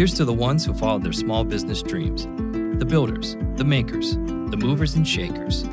[0.00, 2.24] Here's to the ones who followed their small business dreams
[2.78, 5.64] the builders, the makers, the movers and shakers,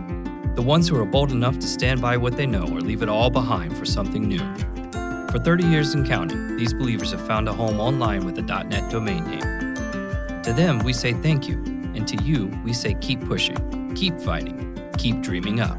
[0.55, 3.07] the ones who are bold enough to stand by what they know or leave it
[3.07, 4.41] all behind for something new.
[5.31, 8.91] For 30 years and counting, these believers have found a home online with a .net
[8.91, 10.41] domain name.
[10.43, 11.55] To them, we say thank you,
[11.95, 15.77] and to you, we say keep pushing, keep fighting, keep dreaming up.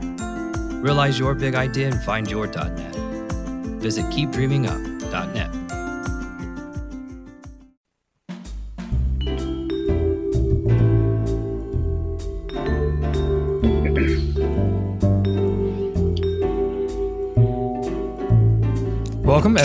[0.82, 2.96] Realize your big idea and find your .net.
[3.76, 5.57] Visit keepdreamingup.net.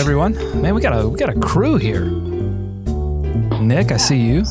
[0.04, 0.34] everyone.
[0.60, 2.04] Man, we got a we got a crew here.
[3.58, 4.44] Nick, I see you.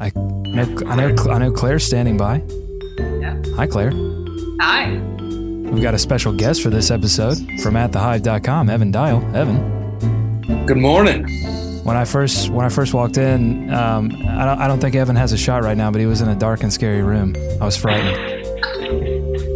[0.00, 2.42] I know I know, I know Claire's standing by.
[2.98, 3.40] Yeah.
[3.54, 3.92] Hi Claire.
[4.60, 4.98] Hi.
[5.70, 9.22] We've got a special guest for this episode from atthehive.com, Evan Dial.
[9.36, 10.66] Evan.
[10.66, 11.28] Good morning.
[11.84, 15.14] When I first when I first walked in, um, I don't I don't think Evan
[15.14, 17.36] has a shot right now, but he was in a dark and scary room.
[17.60, 18.37] I was frightened.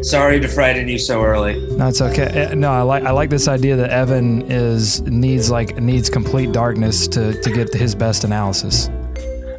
[0.02, 1.54] Sorry to frighten you so early.
[1.76, 2.46] No, it's okay.
[2.50, 6.50] Uh, No, I like I like this idea that Evan is needs like needs complete
[6.52, 8.88] darkness to to get his best analysis.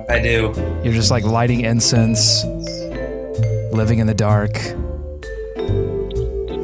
[0.10, 0.52] I do.
[0.84, 2.44] You're just like lighting incense,
[3.72, 4.54] living in the dark.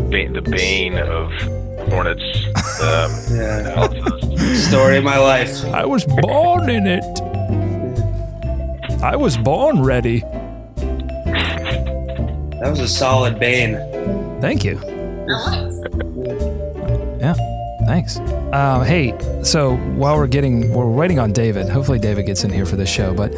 [0.10, 1.32] Bane, the bane of
[1.90, 2.24] Hornets.
[2.82, 4.54] Um, Yeah.
[4.56, 5.64] Story of my life.
[5.66, 7.04] I was born in it.
[9.02, 10.24] I was born ready.
[12.60, 13.76] That was a solid bane.
[14.42, 14.80] Thank you.
[17.20, 17.34] Yeah,
[17.86, 18.20] thanks.
[18.54, 21.70] Um, hey, so while we're getting, we're waiting on David.
[21.70, 23.14] Hopefully, David gets in here for this show.
[23.14, 23.34] But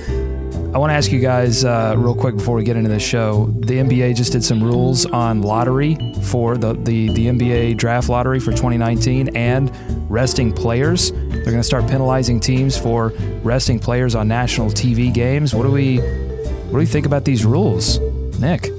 [0.74, 3.48] I want to ask you guys uh, real quick before we get into this show.
[3.60, 8.40] The NBA just did some rules on lottery for the the, the NBA draft lottery
[8.40, 9.72] for 2019 and
[10.10, 11.12] resting players.
[11.12, 13.10] They're going to start penalizing teams for
[13.44, 15.54] resting players on national TV games.
[15.54, 18.00] What do we what do we think about these rules,
[18.40, 18.70] Nick?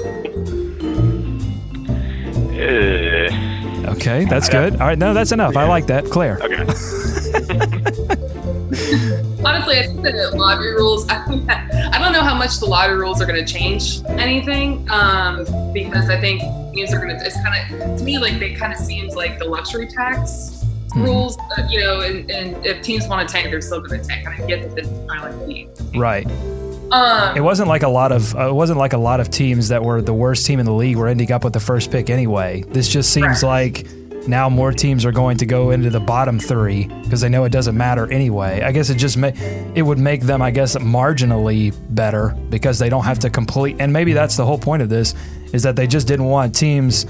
[2.62, 4.74] Uh, Okay, that's good.
[4.74, 5.56] All right, no, that's enough.
[5.56, 6.38] I like that, Claire.
[6.42, 6.56] okay.
[9.44, 11.08] Honestly, I think the lottery rules.
[11.08, 14.02] I, think that, I don't know how much the lottery rules are going to change
[14.06, 17.24] anything, um, because I think teams are going to.
[17.24, 20.64] It's kind of to me like they kind of seems like the luxury tax
[20.94, 21.36] rules.
[21.38, 24.28] Uh, you know, and, and if teams want to tank, they're still going to tank.
[24.28, 25.98] I get that this is kind of like the.
[25.98, 26.26] Right.
[26.92, 29.68] Um, It wasn't like a lot of uh, it wasn't like a lot of teams
[29.68, 32.10] that were the worst team in the league were ending up with the first pick
[32.10, 32.62] anyway.
[32.68, 33.86] This just seems like
[34.28, 37.50] now more teams are going to go into the bottom three because they know it
[37.50, 38.60] doesn't matter anyway.
[38.62, 39.32] I guess it just ma-
[39.74, 43.76] it would make them I guess marginally better because they don't have to complete.
[43.80, 45.14] And maybe that's the whole point of this
[45.52, 47.06] is that they just didn't want teams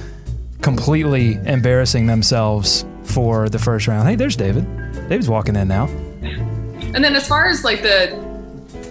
[0.63, 4.09] completely embarrassing themselves for the first round.
[4.09, 4.65] Hey, there's David.
[5.09, 5.87] David's walking in now.
[6.95, 8.17] And then as far as like the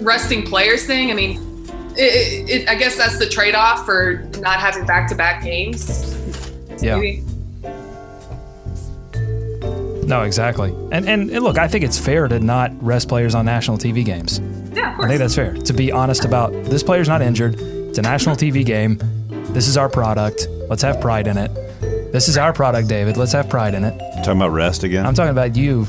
[0.01, 1.39] resting players thing, I mean,
[1.97, 6.17] it, it, it, I guess that's the trade-off for not having back-to-back games.
[6.81, 6.95] Yeah.
[6.97, 7.23] Maybe.
[10.05, 10.71] No, exactly.
[10.91, 14.03] And, and and look, I think it's fair to not rest players on national TV
[14.03, 14.39] games.
[14.73, 15.53] Yeah, of I think that's fair.
[15.53, 17.55] To be honest about this player's not injured.
[17.57, 18.99] It's a national TV game.
[19.53, 20.47] This is our product.
[20.67, 21.53] Let's have pride in it.
[22.11, 23.15] This is our product, David.
[23.15, 23.97] Let's have pride in it.
[24.17, 25.05] Talking about rest again?
[25.05, 25.87] I'm talking about you.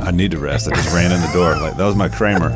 [0.00, 0.68] I need to rest.
[0.70, 1.58] I just ran in the door.
[1.58, 2.54] Like that was my Kramer.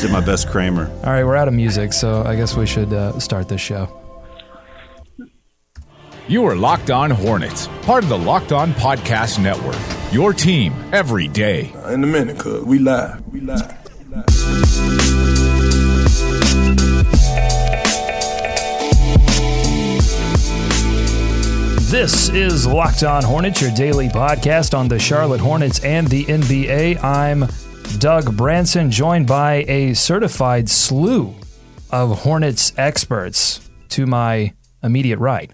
[0.00, 0.90] Did my best Kramer.
[1.04, 3.88] All right, we're out of music, so I guess we should uh, start this show.
[6.28, 9.78] You are Locked On Hornets, part of the Locked On Podcast Network.
[10.12, 11.72] Your team every day.
[11.88, 13.26] In a minute, cuz we live.
[13.32, 13.74] We live.
[13.98, 15.36] We live.
[21.88, 27.02] This is Locked On Hornets, your daily podcast on the Charlotte Hornets and the NBA.
[27.02, 27.46] I'm
[27.98, 31.34] Doug Branson, joined by a certified slew
[31.90, 34.52] of Hornets experts to my
[34.82, 35.50] immediate right,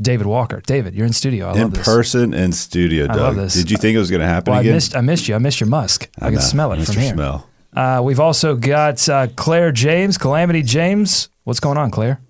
[0.00, 0.60] David Walker.
[0.66, 1.48] David, you're in studio.
[1.48, 1.84] I In love this.
[1.86, 3.16] person in studio, Doug.
[3.16, 3.54] love this.
[3.54, 5.34] Did you think it was going to happen Well, I missed, I missed you.
[5.34, 6.08] I missed your musk.
[6.20, 7.14] I, can smell it Missed from your here.
[7.14, 7.48] Smell.
[7.74, 11.28] Uh, we've also got uh, Claire James, Calamity James.
[11.44, 12.20] What's going on, Claire?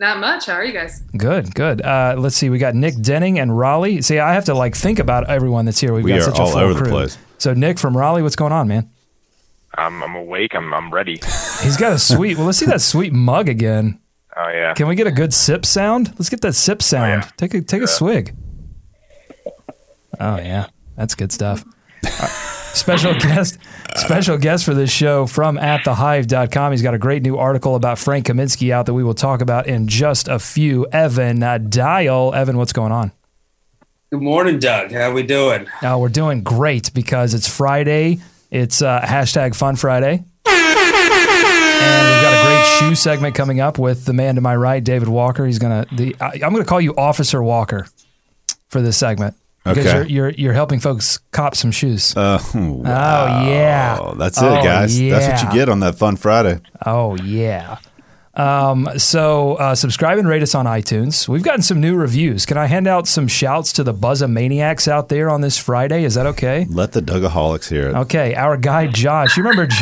[0.00, 0.46] Not much.
[0.46, 1.00] How are you guys?
[1.16, 1.82] Good, good.
[1.82, 2.50] Uh, let's see.
[2.50, 4.00] We got Nick Denning and Raleigh.
[4.02, 5.92] See, I have to like think about everyone that's here.
[5.92, 6.90] We've We got are such a all full over the crew.
[6.90, 7.18] place.
[7.38, 8.90] So Nick from Raleigh, what's going on, man?
[9.76, 10.54] I'm, I'm awake.
[10.54, 11.16] I'm, I'm ready.
[11.62, 12.36] He's got a sweet.
[12.36, 14.00] well, let's see that sweet mug again.
[14.36, 14.74] Oh yeah.
[14.74, 16.08] Can we get a good sip sound?
[16.18, 17.22] Let's get that sip sound.
[17.24, 17.30] yeah.
[17.36, 18.34] Take a take a swig.
[20.18, 20.66] Oh yeah,
[20.96, 21.64] that's good stuff.
[22.04, 22.26] Uh,
[22.74, 23.58] special guest,
[23.96, 26.72] special guest for this show from atthehive.com.
[26.72, 29.66] He's got a great new article about Frank Kaminsky out that we will talk about
[29.66, 30.86] in just a few.
[30.92, 33.12] Evan uh, Dial, Evan, what's going on?
[34.10, 34.92] Good morning, Doug.
[34.92, 35.66] How are we doing?
[35.82, 38.20] Uh, we're doing great because it's Friday.
[38.50, 40.12] It's uh, hashtag Fun Friday.
[40.46, 44.82] And we've got a great shoe segment coming up with the man to my right,
[44.82, 45.44] David Walker.
[45.44, 45.86] He's gonna.
[45.92, 47.88] The I, I'm gonna call you Officer Walker
[48.68, 49.96] for this segment because Okay.
[49.98, 52.16] you're, you're you're helping folks cop some shoes.
[52.16, 53.44] Uh, wow.
[53.48, 54.12] yeah.
[54.16, 54.98] That's it, Oh, guys.
[54.98, 55.52] That's what yeah.
[55.52, 56.60] you get on that Fun Friday.
[56.84, 57.78] Oh yeah.
[58.36, 61.26] Um, so uh, subscribe and rate us on iTunes.
[61.26, 62.44] We've gotten some new reviews.
[62.44, 66.04] Can I hand out some shouts to the Buzzamaniacs out there on this Friday?
[66.04, 66.66] Is that okay?
[66.68, 67.94] Let the Dugaholics hear it.
[67.94, 69.36] Okay, our guy Josh.
[69.38, 69.72] You remember?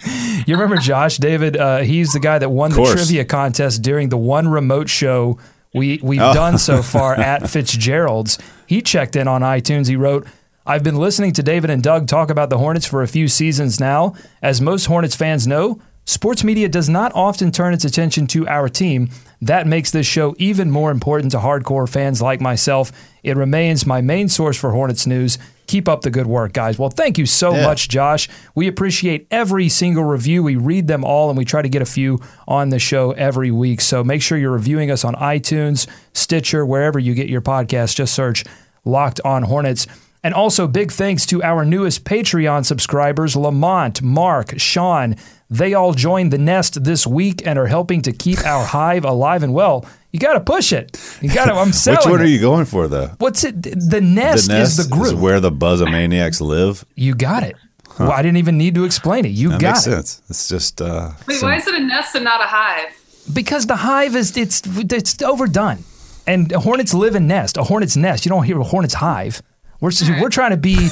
[0.46, 1.56] you remember Josh David?
[1.56, 5.38] Uh, he's the guy that won the trivia contest during the one remote show
[5.74, 6.32] we we've Oh.
[6.32, 8.38] done so far at Fitzgerald's.
[8.68, 9.88] He checked in on iTunes.
[9.88, 10.26] He wrote.
[10.66, 13.78] I've been listening to David and Doug talk about the Hornets for a few seasons
[13.80, 14.14] now.
[14.40, 18.68] As most Hornets fans know, sports media does not often turn its attention to our
[18.68, 19.10] team.
[19.40, 22.92] That makes this show even more important to hardcore fans like myself.
[23.22, 25.38] It remains my main source for Hornets news.
[25.66, 26.78] Keep up the good work, guys.
[26.78, 27.62] Well, thank you so Yeah.
[27.64, 28.28] much, Josh.
[28.54, 30.42] We appreciate every single review.
[30.42, 33.50] We read them all and we try to get a few on the show every
[33.50, 33.80] week.
[33.80, 37.96] So make sure you're reviewing us on iTunes, Stitcher, wherever you get your podcast.
[37.96, 38.44] Just search
[38.84, 39.86] Locked on Hornets.
[40.24, 45.16] And also, big thanks to our newest Patreon subscribers, Lamont, Mark, Sean.
[45.50, 49.42] They all joined the nest this week and are helping to keep our hive alive
[49.42, 49.84] and well.
[50.12, 50.98] You got to push it.
[51.20, 51.52] You got to.
[51.54, 51.98] I'm selling.
[51.98, 53.10] Which one are you going for, though?
[53.18, 53.60] What's it?
[53.62, 55.06] The nest, the nest is the group.
[55.08, 56.84] Is where the Buzzamaniacs live.
[56.96, 57.56] you got it.
[57.98, 59.28] Well, I didn't even need to explain it.
[59.28, 59.90] You That got makes it.
[59.90, 60.22] sense.
[60.30, 62.88] It's just uh, Wait, some- why is it a nest and not a hive?
[63.32, 65.84] Because the hive is it's it's overdone,
[66.26, 67.56] and hornets live in nest.
[67.56, 68.24] A hornet's nest.
[68.24, 69.42] You don't hear a hornet's hive.
[69.84, 70.88] We're we're trying to be.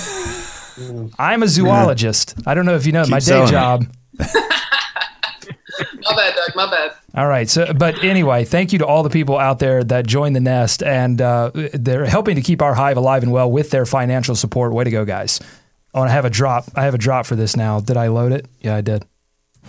[1.19, 2.35] I'm a zoologist.
[2.47, 3.87] I don't know if you know Keep my day job.
[6.03, 6.55] My bad, Doug.
[6.55, 6.93] My bad.
[7.15, 7.49] All right.
[7.49, 10.83] So, but anyway, thank you to all the people out there that joined the nest,
[10.83, 14.75] and uh, they're helping to keep our hive alive and well with their financial support.
[14.75, 15.41] Way to go, guys!
[15.95, 16.67] I want to have a drop.
[16.75, 17.81] I have a drop for this now.
[17.81, 18.47] Did I load it?
[18.61, 19.07] Yeah, I did.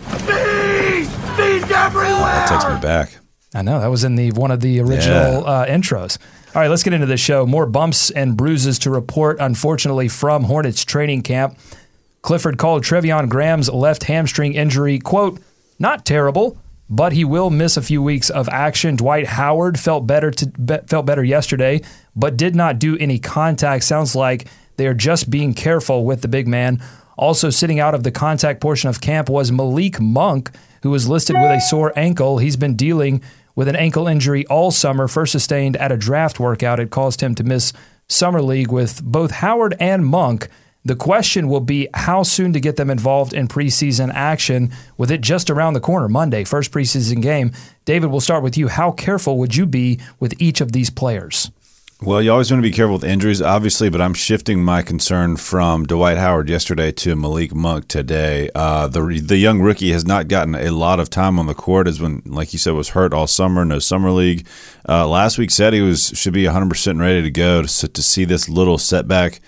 [0.10, 2.18] Bees, bees everywhere.
[2.20, 3.18] That takes me back.
[3.56, 6.18] I know that was in the one of the original uh, intros.
[6.56, 7.48] All right, let's get into the show.
[7.48, 11.58] More bumps and bruises to report, unfortunately, from Hornets training camp.
[12.22, 15.42] Clifford called Treveon Graham's left hamstring injury, quote,
[15.80, 18.96] not terrible, but he will miss a few weeks of action.
[18.96, 21.82] Dwight Howard felt better to, be, felt better yesterday,
[22.16, 23.84] but did not do any contact.
[23.84, 24.46] Sounds like
[24.78, 26.80] they are just being careful with the big man.
[27.18, 30.52] Also sitting out of the contact portion of camp was Malik Monk,
[30.84, 32.38] who was listed with a sore ankle.
[32.38, 33.24] He's been dealing
[33.56, 36.80] with an ankle injury all summer, first sustained at a draft workout.
[36.80, 37.74] It caused him to miss
[38.08, 40.48] summer league with both Howard and Monk.
[40.86, 45.22] The question will be how soon to get them involved in preseason action with it
[45.22, 47.54] just around the corner, Monday, first preseason game.
[47.86, 48.68] David, we'll start with you.
[48.68, 51.50] How careful would you be with each of these players?
[52.06, 55.38] Well, you always want to be careful with injuries, obviously, but I'm shifting my concern
[55.38, 58.50] from Dwight Howard yesterday to Malik Monk today.
[58.54, 61.88] Uh, the the young rookie has not gotten a lot of time on the court,
[61.88, 64.46] Has been, like you said, was hurt all summer, no summer league.
[64.88, 67.64] Uh, last week said he was should be 100 percent ready to go.
[67.64, 69.40] To, to see this little setback,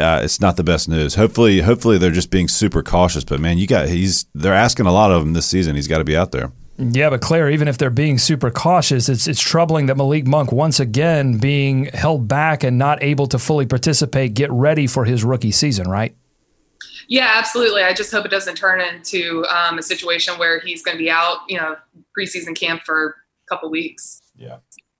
[0.00, 1.14] uh, it's not the best news.
[1.14, 3.22] Hopefully, hopefully they're just being super cautious.
[3.22, 5.76] But man, you got he's they're asking a lot of him this season.
[5.76, 6.50] He's got to be out there.
[6.90, 10.50] Yeah, but Claire, even if they're being super cautious, it's it's troubling that Malik Monk
[10.50, 15.22] once again being held back and not able to fully participate, get ready for his
[15.22, 16.16] rookie season, right?
[17.08, 17.82] Yeah, absolutely.
[17.82, 21.10] I just hope it doesn't turn into um, a situation where he's going to be
[21.10, 21.76] out, you know,
[22.18, 24.20] preseason camp for a couple weeks.
[24.36, 24.58] Yeah,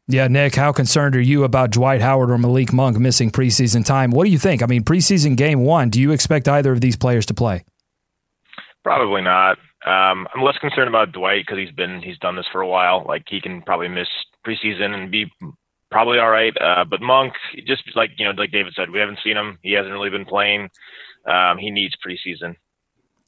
[0.08, 4.10] Yeah, Nick, how concerned are you about Dwight Howard or Malik Monk missing preseason time?
[4.10, 4.62] What do you think?
[4.62, 7.64] I mean, preseason game one, do you expect either of these players to play?
[8.84, 9.58] Probably not.
[9.84, 13.04] Um, I'm less concerned about Dwight because he's been he's done this for a while.
[13.06, 14.08] Like he can probably miss
[14.46, 15.26] preseason and be
[15.90, 16.56] probably all right.
[16.60, 17.34] Uh, but Monk,
[17.66, 19.58] just like you know, like David said, we haven't seen him.
[19.62, 20.68] He hasn't really been playing.
[21.26, 22.56] Um, he needs preseason.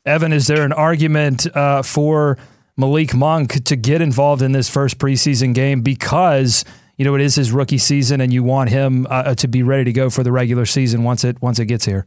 [0.07, 2.37] Evan, is there an argument uh, for
[2.77, 6.65] Malik Monk to get involved in this first preseason game because
[6.97, 9.85] you know it is his rookie season and you want him uh, to be ready
[9.85, 12.07] to go for the regular season once it once it gets here?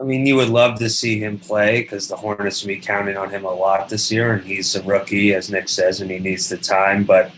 [0.00, 3.16] I mean, you would love to see him play because the Hornets will be counting
[3.16, 6.18] on him a lot this year, and he's a rookie, as Nick says, and he
[6.18, 7.04] needs the time.
[7.04, 7.30] But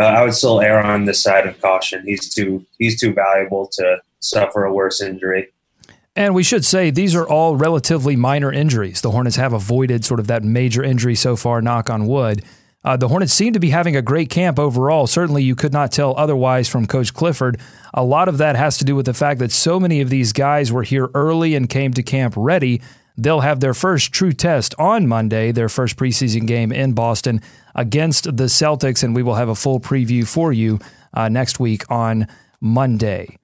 [0.00, 2.02] uh, I would still err on the side of caution.
[2.04, 5.52] He's too he's too valuable to suffer a worse injury.
[6.14, 9.00] And we should say these are all relatively minor injuries.
[9.00, 12.44] The Hornets have avoided sort of that major injury so far, knock on wood.
[12.84, 15.06] Uh, the Hornets seem to be having a great camp overall.
[15.06, 17.60] Certainly, you could not tell otherwise from Coach Clifford.
[17.94, 20.32] A lot of that has to do with the fact that so many of these
[20.32, 22.82] guys were here early and came to camp ready.
[23.16, 27.40] They'll have their first true test on Monday, their first preseason game in Boston
[27.74, 30.80] against the Celtics, and we will have a full preview for you
[31.14, 32.26] uh, next week on
[32.60, 33.36] Monday.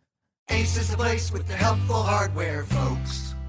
[0.50, 3.27] Ace is the place with the helpful hardware, folks.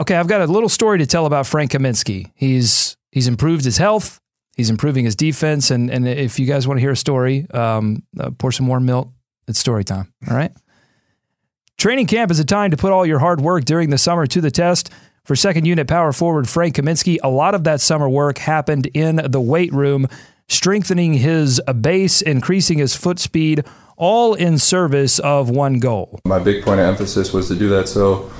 [0.00, 2.30] Okay, I've got a little story to tell about Frank Kaminsky.
[2.34, 4.20] He's he's improved his health.
[4.56, 8.02] He's improving his defense, and and if you guys want to hear a story, um,
[8.18, 9.10] uh, pour some more milk.
[9.48, 10.12] It's story time.
[10.28, 10.52] All right.
[11.78, 14.40] Training camp is a time to put all your hard work during the summer to
[14.40, 14.90] the test.
[15.24, 19.16] For second unit power forward Frank Kaminsky, a lot of that summer work happened in
[19.16, 20.08] the weight room,
[20.48, 23.64] strengthening his base, increasing his foot speed,
[23.96, 26.18] all in service of one goal.
[26.24, 28.30] My big point of emphasis was to do that so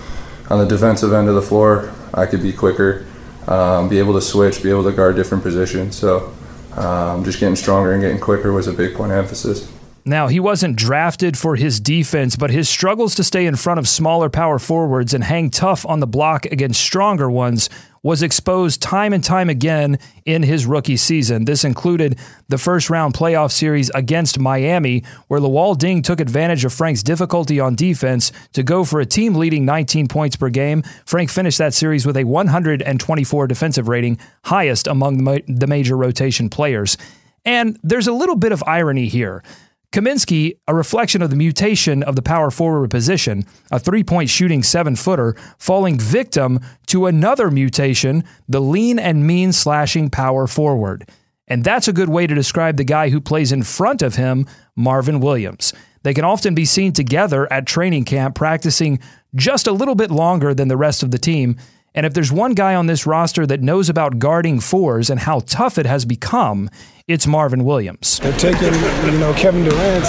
[0.51, 3.07] on the defensive end of the floor, I could be quicker,
[3.47, 5.97] um, be able to switch, be able to guard different positions.
[5.97, 6.33] So
[6.77, 9.71] um, just getting stronger and getting quicker was a big point of emphasis.
[10.05, 13.87] Now, he wasn't drafted for his defense, but his struggles to stay in front of
[13.87, 17.71] smaller power forwards and hang tough on the block against stronger ones
[18.03, 21.45] was exposed time and time again in his rookie season.
[21.45, 22.19] This included
[22.49, 27.61] the first round playoff series against Miami, where Luol Deng took advantage of Frank's difficulty
[27.61, 30.83] on defense to go for a team leading 19 points per game.
[31.07, 36.99] Frank finished that series with a 124 defensive rating, highest among the major rotation players.
[37.45, 39.45] And there's a little bit of irony here.
[39.93, 44.63] Kaminsky, a reflection of the mutation of the power forward position, a three point shooting
[44.63, 51.07] seven footer, falling victim to another mutation, the lean and mean slashing power forward.
[51.47, 54.47] And that's a good way to describe the guy who plays in front of him,
[54.75, 55.75] Marvin Williams.
[56.05, 58.99] They can often be seen together at training camp practicing
[59.35, 61.57] just a little bit longer than the rest of the team.
[61.95, 65.41] And if there's one guy on this roster that knows about guarding fours and how
[65.41, 66.71] tough it has become,
[67.07, 68.19] it's Marvin Williams.
[68.21, 70.07] They're taking, you know, Kevin Durant,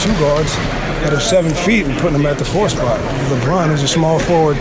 [0.00, 0.54] two guards
[1.02, 3.00] that are seven feet and putting them at the four spot.
[3.30, 4.54] LeBron is a small forward,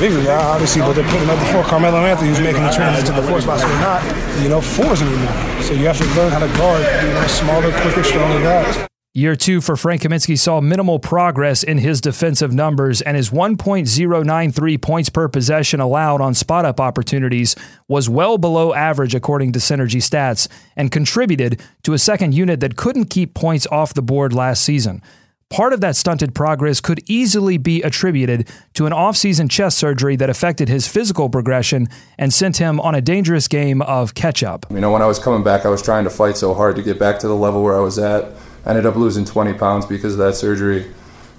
[0.00, 1.62] bigger guy, obviously, but they're putting him at the four.
[1.62, 4.02] Carmelo Anthony is making the transition to the four spot, so they're not,
[4.42, 5.62] you know, fours anymore.
[5.62, 8.88] So you have to learn how to guard, you know, smaller, quicker, stronger guys.
[9.14, 14.82] Year two for Frank Kaminsky saw minimal progress in his defensive numbers, and his 1.093
[14.82, 17.56] points per possession allowed on spot up opportunities
[17.88, 20.46] was well below average according to Synergy Stats,
[20.76, 25.02] and contributed to a second unit that couldn't keep points off the board last season.
[25.48, 30.28] Part of that stunted progress could easily be attributed to an offseason chest surgery that
[30.28, 31.88] affected his physical progression
[32.18, 34.66] and sent him on a dangerous game of catch up.
[34.70, 36.82] You know, when I was coming back, I was trying to fight so hard to
[36.82, 38.34] get back to the level where I was at
[38.64, 40.92] I ended up losing 20 pounds because of that surgery.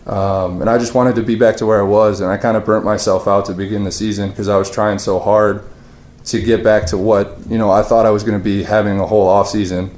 [0.07, 2.57] Um, and I just wanted to be back to where I was, and I kind
[2.57, 5.63] of burnt myself out to begin the season because I was trying so hard
[6.25, 8.99] to get back to what you know I thought I was going to be having
[8.99, 9.91] a whole off season.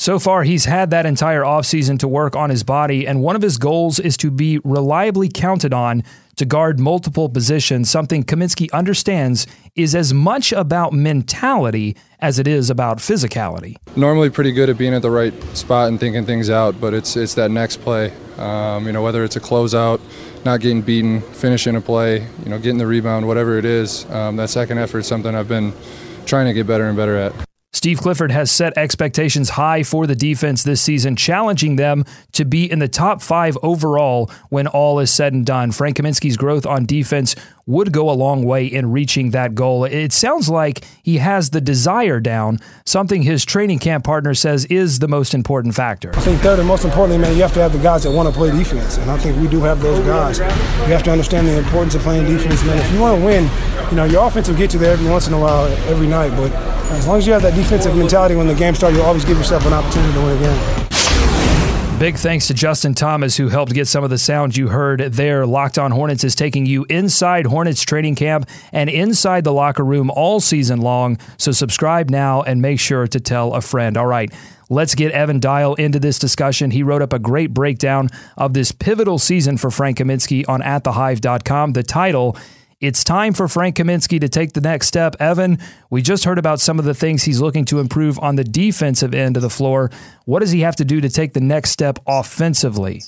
[0.00, 3.42] So far, he's had that entire offseason to work on his body, and one of
[3.42, 6.04] his goals is to be reliably counted on
[6.36, 12.70] to guard multiple positions, something Kaminsky understands is as much about mentality as it is
[12.70, 13.74] about physicality.
[13.96, 17.16] Normally, pretty good at being at the right spot and thinking things out, but it's
[17.16, 18.12] it's that next play.
[18.36, 20.00] Um, you know, whether it's a closeout,
[20.44, 24.36] not getting beaten, finishing a play, you know, getting the rebound, whatever it is, um,
[24.36, 25.72] that second effort is something I've been
[26.24, 27.47] trying to get better and better at.
[27.78, 32.68] Steve Clifford has set expectations high for the defense this season, challenging them to be
[32.68, 35.70] in the top five overall when all is said and done.
[35.70, 37.36] Frank Kaminsky's growth on defense
[37.68, 39.84] would go a long way in reaching that goal.
[39.84, 45.00] It sounds like he has the desire down, something his training camp partner says is
[45.00, 46.10] the most important factor.
[46.16, 48.26] I think third and most importantly, man, you have to have the guys that want
[48.26, 50.38] to play defense, and I think we do have those guys.
[50.38, 52.78] You have to understand the importance of playing defense, man.
[52.78, 53.50] If you want to win,
[53.90, 56.30] you know your offense will get you there every once in a while, every night,
[56.30, 56.50] but
[56.96, 59.36] as long as you have that defensive mentality when the game starts, you'll always give
[59.36, 60.87] yourself an opportunity to win a game.
[61.98, 65.44] Big thanks to Justin Thomas, who helped get some of the sound you heard there.
[65.44, 70.08] Locked on Hornets is taking you inside Hornets training camp and inside the locker room
[70.08, 71.18] all season long.
[71.38, 73.96] So subscribe now and make sure to tell a friend.
[73.96, 74.32] All right.
[74.70, 76.70] Let's get Evan Dial into this discussion.
[76.70, 81.72] He wrote up a great breakdown of this pivotal season for Frank Kaminsky on atthehive.com.
[81.72, 82.36] The title
[82.80, 85.16] it's time for Frank Kaminsky to take the next step.
[85.18, 85.58] Evan,
[85.90, 89.14] we just heard about some of the things he's looking to improve on the defensive
[89.14, 89.90] end of the floor.
[90.26, 93.02] What does he have to do to take the next step offensively?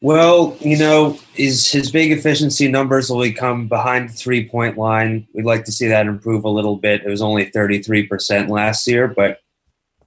[0.00, 5.26] Well, you know, his his big efficiency numbers will come behind the three point line.
[5.34, 7.02] We'd like to see that improve a little bit.
[7.04, 9.40] It was only thirty three percent last year, but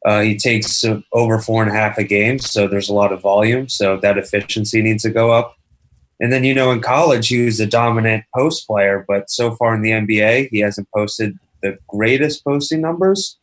[0.06, 3.22] uh, he takes over four and a half a game, so there's a lot of
[3.22, 3.68] volume.
[3.68, 5.59] So that efficiency needs to go up.
[6.20, 9.74] And then, you know, in college, he was a dominant post player, but so far
[9.74, 13.38] in the NBA, he hasn't posted the greatest posting numbers.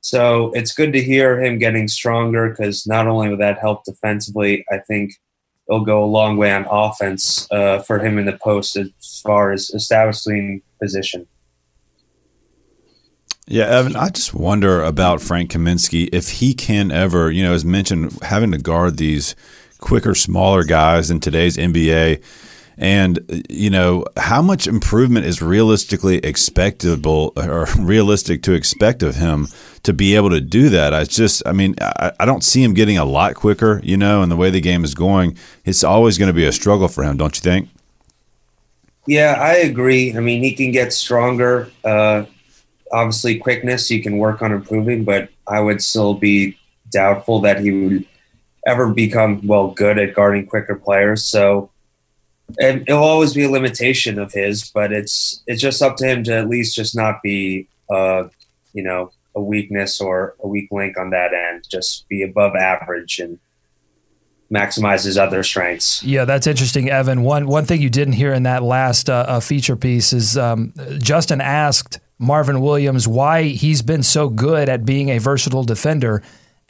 [0.00, 4.64] So it's good to hear him getting stronger because not only will that help defensively,
[4.70, 5.12] I think
[5.68, 8.90] it'll go a long way on offense uh, for him in the post as
[9.22, 11.26] far as establishing position.
[13.46, 17.64] Yeah, Evan, I just wonder about Frank Kaminsky if he can ever, you know, as
[17.64, 19.34] mentioned, having to guard these
[19.82, 22.22] quicker, smaller guys in today's NBA.
[22.78, 29.48] And, you know, how much improvement is realistically expectable or realistic to expect of him
[29.82, 30.94] to be able to do that?
[30.94, 34.22] I just, I mean, I, I don't see him getting a lot quicker, you know,
[34.22, 35.36] and the way the game is going,
[35.66, 37.68] it's always going to be a struggle for him, don't you think?
[39.06, 40.16] Yeah, I agree.
[40.16, 41.70] I mean, he can get stronger.
[41.84, 42.24] Uh,
[42.92, 46.56] obviously, quickness you can work on improving, but I would still be
[46.90, 48.06] doubtful that he would
[48.66, 51.24] ever become well good at guarding quicker players.
[51.24, 51.70] So
[52.60, 56.24] and it'll always be a limitation of his, but it's it's just up to him
[56.24, 58.28] to at least just not be uh,
[58.72, 61.64] you know, a weakness or a weak link on that end.
[61.70, 63.38] Just be above average and
[64.52, 66.02] maximize his other strengths.
[66.02, 67.22] Yeah, that's interesting, Evan.
[67.22, 70.74] One one thing you didn't hear in that last uh, uh, feature piece is um,
[70.98, 76.22] Justin asked Marvin Williams why he's been so good at being a versatile defender.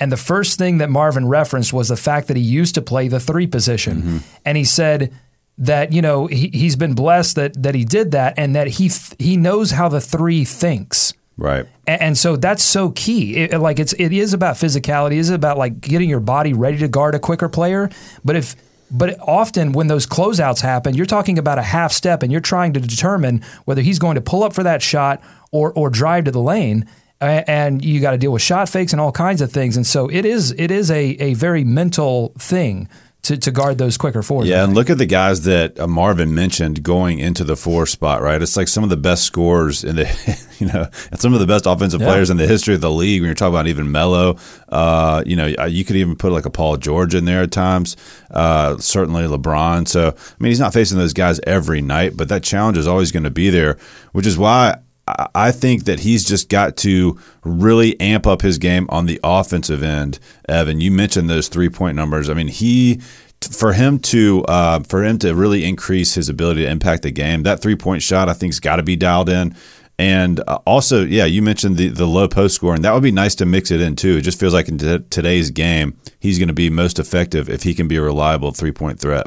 [0.02, 3.06] And the first thing that Marvin referenced was the fact that he used to play
[3.06, 3.99] the three position.
[3.99, 4.18] Mm-hmm.
[4.44, 5.14] And he said
[5.59, 8.88] that, you know, he, he's been blessed that, that he did that and that he,
[8.88, 11.14] th- he knows how the three thinks.
[11.37, 11.68] Right.
[11.87, 13.37] And, and so that's so key.
[13.37, 15.12] It, like it's, it is about physicality.
[15.12, 17.88] It is about like getting your body ready to guard a quicker player.
[18.25, 18.56] But if,
[18.90, 22.73] but often when those closeouts happen, you're talking about a half step and you're trying
[22.73, 26.32] to determine whether he's going to pull up for that shot or, or drive to
[26.32, 26.88] the lane
[27.23, 29.76] and you got to deal with shot fakes and all kinds of things.
[29.76, 32.88] And so it is it is a, a very mental thing
[33.23, 34.49] to, to guard those quicker fours.
[34.49, 38.21] Yeah, and look at the guys that uh, Marvin mentioned going into the four spot,
[38.21, 38.43] right?
[38.43, 41.47] It's like some of the best scorers in the, you know, and some of the
[41.47, 42.09] best offensive yeah.
[42.09, 43.21] players in the history of the league.
[43.21, 46.50] When you're talking about even Melo, uh, you know, you could even put like a
[46.50, 47.97] Paul George in there at times.
[48.28, 49.87] Uh, certainly LeBron.
[49.87, 53.13] So I mean, he's not facing those guys every night, but that challenge is always
[53.13, 53.78] going to be there,
[54.11, 58.86] which is why I think that he's just got to really amp up his game
[58.88, 60.21] on the offensive end.
[60.49, 62.30] Evan, you mentioned those three point numbers.
[62.30, 63.00] I mean, he
[63.41, 67.43] for him to uh, for him to really increase his ability to impact the game,
[67.43, 69.56] that three point shot I think's got to be dialed in.
[69.99, 73.12] And uh, also, yeah, you mentioned the the low post score, and that would be
[73.12, 74.17] nice to mix it in too.
[74.17, 77.65] It just feels like in t- today's game, he's going to be most effective if
[77.65, 79.26] he can be a reliable three point threat.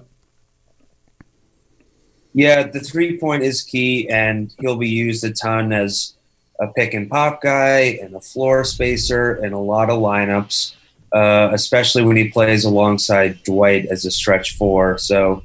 [2.36, 6.16] Yeah, the three point is key, and he'll be used a ton as
[6.60, 10.76] a pick and pop guy and a floor spacer in a lot of lineups,
[11.14, 14.98] uh, especially when he plays alongside Dwight as a stretch four.
[14.98, 15.44] So,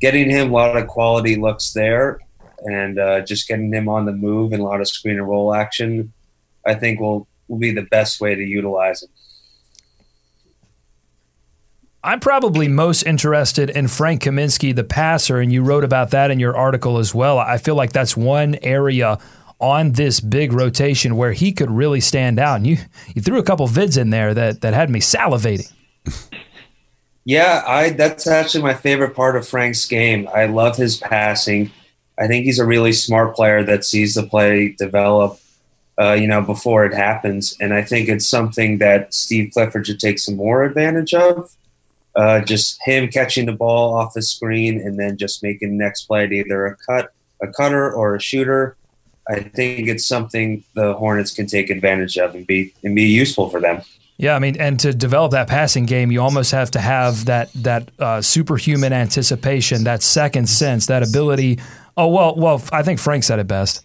[0.00, 2.20] getting him a lot of quality looks there,
[2.58, 5.52] and uh, just getting him on the move and a lot of screen and roll
[5.52, 6.12] action,
[6.64, 9.08] I think will will be the best way to utilize him.
[12.04, 16.40] I'm probably most interested in Frank Kaminsky, the passer, and you wrote about that in
[16.40, 17.38] your article as well.
[17.38, 19.18] I feel like that's one area
[19.60, 22.56] on this big rotation where he could really stand out.
[22.56, 22.78] And you,
[23.14, 25.72] you threw a couple vids in there that, that had me salivating.
[27.24, 30.28] Yeah, I that's actually my favorite part of Frank's game.
[30.34, 31.70] I love his passing.
[32.18, 35.38] I think he's a really smart player that sees the play develop,
[36.00, 37.56] uh, you know, before it happens.
[37.60, 41.54] And I think it's something that Steve Clifford should take some more advantage of
[42.14, 46.02] uh, just him catching the ball off the screen and then just making the next
[46.02, 48.76] play either a cut, a cutter, or a shooter.
[49.28, 53.48] I think it's something the Hornets can take advantage of and be and be useful
[53.48, 53.82] for them.
[54.18, 57.52] Yeah, I mean, and to develop that passing game, you almost have to have that
[57.54, 61.58] that uh, superhuman anticipation, that second sense, that ability.
[61.96, 63.84] Oh well, well, I think Frank said it best.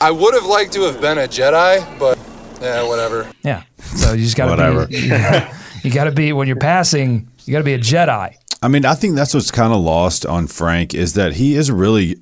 [0.00, 2.18] I would have liked to have been a Jedi, but
[2.60, 3.30] yeah, whatever.
[3.42, 4.86] Yeah, so you just got to whatever.
[4.86, 5.08] Be,
[5.82, 7.28] You got to be when you're passing.
[7.44, 8.36] You got to be a Jedi.
[8.62, 11.70] I mean, I think that's what's kind of lost on Frank is that he is
[11.70, 12.16] really,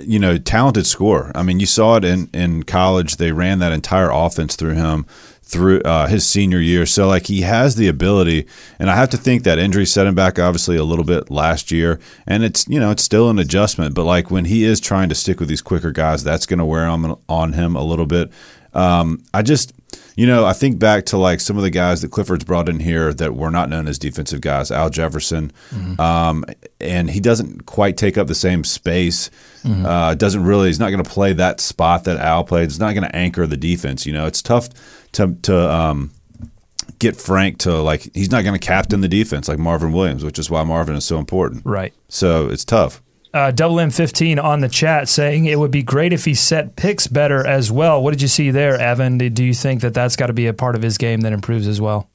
[0.00, 1.32] you know, talented scorer.
[1.34, 3.16] I mean, you saw it in in college.
[3.16, 5.06] They ran that entire offense through him
[5.48, 6.84] through uh, his senior year.
[6.84, 8.46] So like he has the ability,
[8.78, 11.72] and I have to think that injury set him back obviously a little bit last
[11.72, 13.94] year, and it's you know it's still an adjustment.
[13.94, 16.66] But like when he is trying to stick with these quicker guys, that's going to
[16.66, 18.30] wear on on him a little bit.
[18.74, 19.72] Um, I just
[20.18, 22.80] you know, I think back to like some of the guys that Clifford's brought in
[22.80, 24.72] here that were not known as defensive guys.
[24.72, 26.00] Al Jefferson, mm-hmm.
[26.00, 26.44] um,
[26.80, 29.30] and he doesn't quite take up the same space.
[29.62, 29.86] Mm-hmm.
[29.86, 30.66] Uh, doesn't really.
[30.66, 32.64] He's not going to play that spot that Al played.
[32.64, 34.06] It's not going to anchor the defense.
[34.06, 34.68] You know, it's tough
[35.12, 36.10] to to um,
[36.98, 40.40] get Frank to like he's not going to captain the defense like Marvin Williams, which
[40.40, 41.62] is why Marvin is so important.
[41.64, 41.94] Right.
[42.08, 43.04] So it's tough.
[43.34, 47.06] Uh, Double M15 on the chat saying it would be great if he set picks
[47.06, 48.02] better as well.
[48.02, 49.18] What did you see there, Evan?
[49.18, 51.66] Do you think that that's got to be a part of his game that improves
[51.68, 52.08] as well?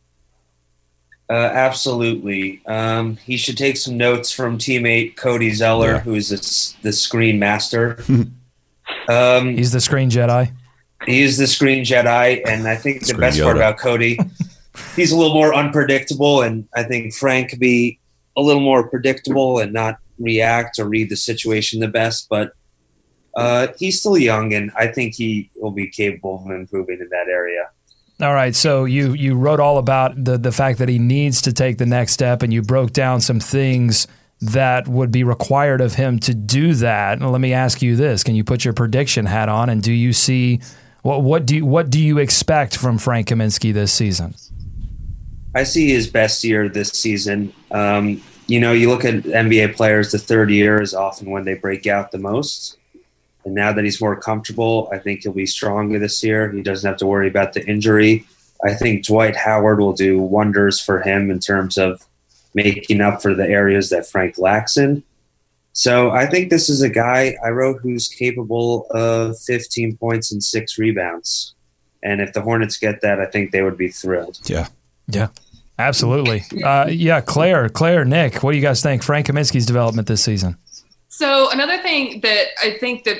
[1.29, 2.61] Uh, absolutely.
[2.65, 5.99] Um, he should take some notes from teammate Cody Zeller, Yeah.
[5.99, 8.03] who's the, the screen master.
[9.07, 10.51] um, He's the screen Jedi.
[11.05, 14.17] he is the screen Jedi, and I think the Screen best part about Cody,
[14.95, 17.99] he's a little more unpredictable, and I think Frank could be
[18.35, 22.27] a little more predictable and not react or read the situation the best.
[22.29, 22.53] But
[23.35, 27.27] uh, he's still young, and I think he will be capable of improving in that
[27.27, 27.69] area.
[28.21, 31.53] All right, so you you wrote all about the the fact that he needs to
[31.53, 34.07] take the next step, and you broke down some things
[34.39, 37.19] that would be required of him to do that.
[37.19, 39.91] And let me ask you this: Can you put your prediction hat on, and do
[39.91, 40.61] you see
[41.01, 44.35] what what do you, what do you expect from Frank Kaminsky this season?
[45.55, 47.53] I see his best year this season.
[47.71, 51.55] Um, you know, you look at NBA players, the third year is often when they
[51.55, 52.77] break out the most.
[53.45, 56.51] And now that he's more comfortable, I think he'll be stronger this year.
[56.51, 58.25] He doesn't have to worry about the injury.
[58.63, 62.05] I think Dwight Howard will do wonders for him in terms of
[62.53, 65.03] making up for the areas that Frank lacks in.
[65.73, 70.41] So I think this is a guy I wrote who's capable of 15 points and
[70.43, 71.55] six rebounds.
[72.03, 74.39] And if the Hornets get that, I think they would be thrilled.
[74.43, 74.67] Yeah.
[75.07, 75.27] Yeah,
[75.79, 76.43] absolutely.
[76.63, 80.57] Uh, yeah, Claire, Claire, Nick, what do you guys think Frank Kaminsky's development this season?
[81.09, 83.17] So another thing that I think that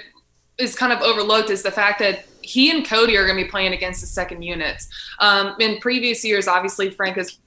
[0.57, 3.49] is kind of overlooked is the fact that he and Cody are going to be
[3.49, 4.87] playing against the second units.
[5.19, 7.37] Um, in previous years, obviously Frank has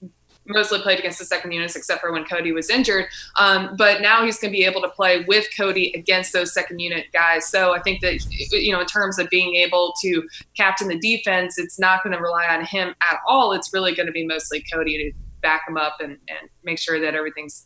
[0.48, 3.06] mostly played against the second units, except for when Cody was injured.
[3.38, 6.78] Um, but now he's going to be able to play with Cody against those second
[6.78, 7.48] unit guys.
[7.48, 11.59] So I think that you know, in terms of being able to captain the defense,
[11.59, 13.52] it's not going to rely on him at all.
[13.52, 17.00] It's really going to be mostly Cody to back him up and, and make sure
[17.00, 17.64] that everything's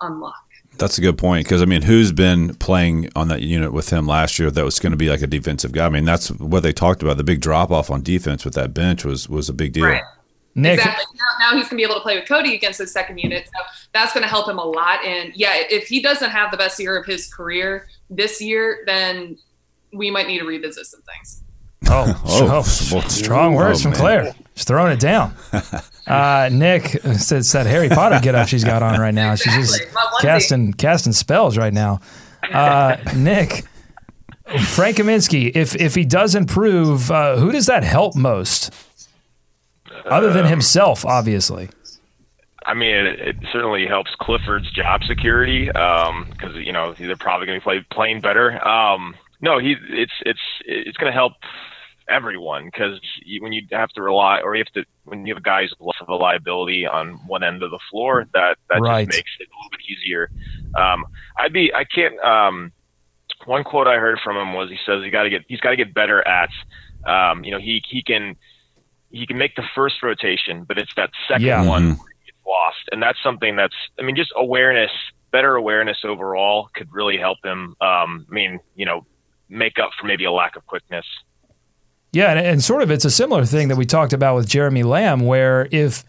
[0.00, 0.42] unlocked.
[0.78, 4.06] That's a good point because I mean, who's been playing on that unit with him
[4.06, 5.86] last year that was going to be like a defensive guy?
[5.86, 7.16] I mean, that's what they talked about.
[7.16, 9.86] The big drop off on defense with that bench was was a big deal.
[9.86, 10.02] Right.
[10.56, 11.04] Nick, Exactly.
[11.14, 13.46] Now, now he's going to be able to play with Cody against the second unit.
[13.46, 15.04] So that's going to help him a lot.
[15.04, 19.36] And yeah, if he doesn't have the best year of his career this year, then
[19.92, 21.42] we might need to revisit some things.
[21.88, 22.58] Oh, Oh,
[22.94, 23.92] oh, strong words oh, from.
[23.92, 24.34] Claire.
[24.54, 25.34] Just throwing it down.
[26.06, 29.34] Uh, Nick said that Harry Potter get up she's got on right now.
[29.34, 29.92] She's just Exactly.
[29.92, 30.22] My onesie.
[30.22, 31.98] casting casting spells right now.
[32.52, 33.64] Uh, Nick,
[34.66, 38.72] Frank Kaminsky, if if he does improve, uh, who does that help most?
[40.06, 41.68] Other than himself, obviously.
[42.64, 47.60] I mean, it, it certainly helps Clifford's job security because you know they're probably going
[47.60, 48.66] to be play, playing better.
[48.66, 51.34] Um, no, he it's it's it's going to help
[52.08, 53.00] everyone because
[53.40, 55.96] when you have to rely or you have to when you have a guys less
[56.00, 59.06] of a liability on one end of the floor, that that Right.
[59.06, 60.30] just makes it a little bit easier.
[60.74, 61.04] Um,
[61.38, 62.18] I'd be I can't.
[62.20, 62.72] Um,
[63.44, 65.70] one quote I heard from him was he says he got to get he's got
[65.70, 66.50] to get better at
[67.04, 68.36] um, you know he he can
[69.16, 71.64] he can make the first rotation, but it's that second Yeah.
[71.64, 71.98] one Mhm.
[71.98, 74.90] where he gets lost, and that's something that's I mean just awareness,
[75.32, 77.74] better awareness overall could really help him.
[77.80, 79.06] Um, I mean you know
[79.48, 81.06] make up for maybe a lack of quickness.
[82.12, 84.82] Yeah, and, and sort of it's a similar thing that we talked about with Jeremy
[84.82, 86.04] Lamb, where if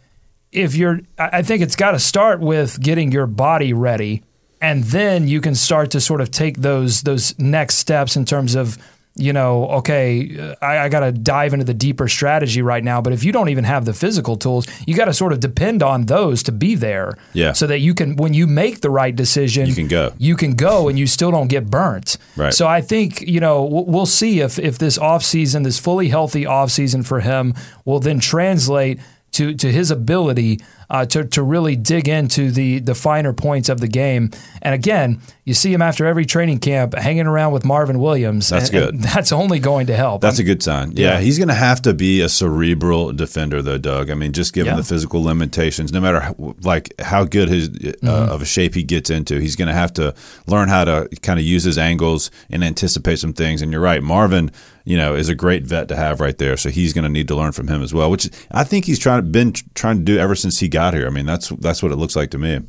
[0.52, 4.24] if you're, I I think it's got to start with getting your body ready,
[4.62, 8.56] and then you can start to sort of take those those next steps in terms
[8.56, 8.78] of
[9.17, 13.01] you know, okay, I, I got to dive into the deeper strategy right now.
[13.01, 15.84] But if you don't even have the physical tools, you got to sort of depend
[15.84, 17.17] on those to be there.
[17.34, 17.53] Yeah.
[17.53, 20.13] So that you can, when you make the right decision, You can go.
[20.17, 22.17] You can go, and you still don't get burnt.
[22.36, 22.53] Right.
[22.53, 26.43] So I think you know we'll we'll see if if this offseason, this fully healthy
[26.43, 27.53] offseason for him,
[27.86, 28.99] will then translate
[29.38, 33.80] to to his ability uh, to to really dig into the the finer points of
[33.80, 34.30] the game.
[34.62, 38.50] And again, you see him after every training camp hanging around with Marvin Williams.
[38.50, 39.10] That's and- and good.
[39.13, 40.21] that's only going to help.
[40.21, 40.91] That's a good sign.
[40.95, 41.19] Yeah, Yeah.
[41.19, 44.10] he's going to have to be a cerebral defender, though, Doug.
[44.10, 44.78] I mean, just given Yeah.
[44.78, 47.71] the physical limitations, no matter how, like how good his uh,
[48.08, 48.32] Mm-hmm.
[48.34, 50.13] of a shape he gets into, he's going to have to
[50.47, 53.62] learn how to kind of use his angles and anticipate some things.
[53.62, 54.52] And you're right, Marvin,
[54.88, 56.56] you know, is a great vet to have right there.
[56.56, 58.97] So he's going to need to learn from him as well, which I think he's
[58.97, 61.06] trying been trying to do ever since he got here.
[61.06, 62.62] I mean, that's that's what it looks like to me.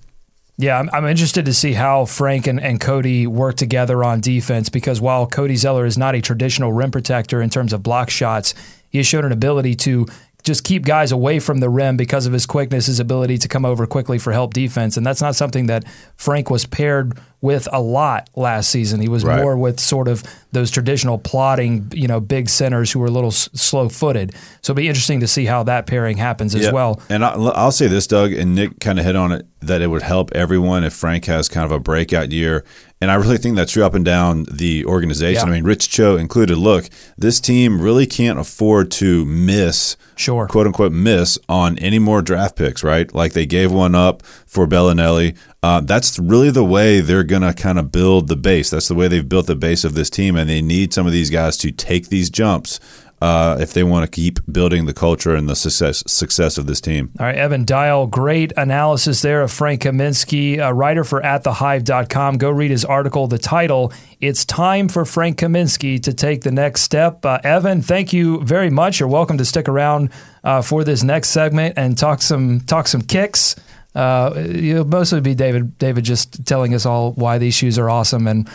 [0.57, 4.69] Yeah, I'm, I'm interested to see how Frank and, and Cody work together on defense
[4.69, 8.53] because while Cody Zeller is not a traditional rim protector in terms of block shots,
[8.91, 10.07] he has shown an ability to
[10.43, 13.65] just keep guys away from the rim because of his quickness, his ability to come
[13.65, 14.97] over quickly for help defense.
[14.97, 15.85] And that's not something that
[16.17, 19.01] Frank was paired with a lot last season.
[19.01, 19.41] He was Right.
[19.41, 23.29] more with sort of those traditional plodding, you know, big centers who were a little
[23.31, 24.33] s- slow-footed.
[24.63, 27.01] So it'll be interesting to see how that pairing happens as well.
[27.11, 29.89] And I, I'll say this, Doug, and Nick kind of hit on it that it
[29.89, 32.65] would help everyone if Frank has kind of a breakout year.
[33.01, 35.47] And I really think that's true up and down the organization.
[35.47, 35.53] Yeah.
[35.53, 36.57] I mean, Rich Cho included.
[36.59, 40.47] Look, this team really can't afford to miss, Sure.
[40.47, 43.13] quote unquote, miss on any more draft picks, right?
[43.15, 45.37] Like they gave one up for Belinelli.
[45.63, 48.71] Uh, that's really the way they're going to kind of build the base.
[48.71, 50.37] That's the way they've built the base of this team.
[50.37, 52.79] And they need some of these guys to take these jumps
[53.21, 56.81] uh, if they want to keep building the culture and the success success of this
[56.81, 57.11] team.
[57.19, 62.39] All right, Evan Dial, great analysis there of Frank Kaminsky, a writer for AtTheHive.com.
[62.39, 63.27] Go read his article.
[63.27, 67.25] The title, It's Time for Frank Kaminsky to Take the Next Step.
[67.25, 69.01] Uh, Evan, thank you very much.
[69.01, 70.11] You're welcome to stick around
[70.45, 73.57] uh, for this next segment and talk some talk some kicks.
[73.99, 78.29] Uh, it'll mostly be David David just telling us all why these shoes are awesome
[78.29, 78.49] and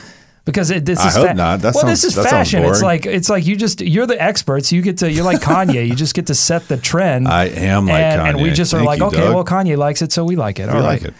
[0.45, 1.61] because it, this I is hope not.
[1.61, 2.63] That well, sounds- this is fashion.
[2.63, 4.71] It's like it's like you just you're the experts.
[4.71, 5.87] You get to you're like Kanye.
[5.87, 7.27] you just get to set the trend.
[7.41, 8.53] I am like and, and we Kanye.
[8.55, 9.35] just are Thank like, you, okay, Doug.
[9.35, 10.67] well, Kanye likes it, so we like it.
[10.67, 11.09] We All like right.
[11.11, 11.13] it.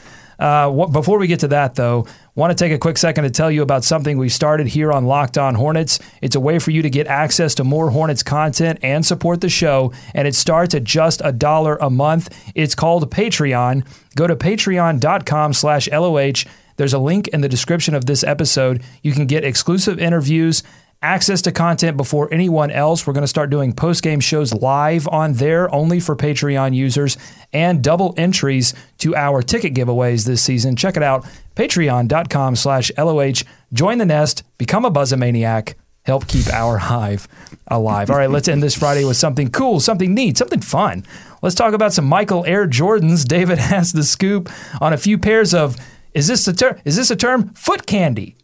[0.43, 3.29] Uh, what, before we get to that, though, want to take a quick second to
[3.29, 5.99] tell you about something we've started here on Locked On Hornets.
[6.21, 9.47] It's a way for you to get access to more Hornets content and support the
[9.47, 12.27] show, and it starts at just a dollar a month.
[12.56, 13.88] It's called Patreon.
[14.17, 16.43] Go to patreon.com slash LOH.
[16.75, 18.84] There's a link in the description of this episode.
[19.01, 20.62] You can get exclusive interviews,
[21.04, 23.06] access to content before anyone else.
[23.06, 27.18] We're going to start doing post game shows live on there only for Patreon users
[27.52, 30.76] and double entries to our ticket giveaways this season.
[30.76, 31.26] Check it out.
[31.56, 33.44] Patreon.com slash LOH.
[33.74, 37.28] Join the nest, become a buzzamaniac, help keep our hive
[37.68, 38.10] alive.
[38.10, 41.06] All right, let's end this Friday with something cool, something neat, something fun.
[41.42, 43.28] Let's talk about some Michael Air Jordans.
[43.28, 45.76] David has the scoop on a few pairs of
[46.13, 46.80] is this a term?
[46.86, 47.50] Is this a term?
[47.50, 48.36] Foot candy.